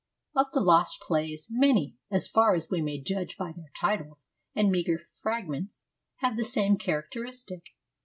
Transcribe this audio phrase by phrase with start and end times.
[0.35, 4.71] Of the lost plays, many, as far as we may judge by their titles and
[4.71, 5.83] meagre fragments,
[6.21, 7.65] have the same characteristic.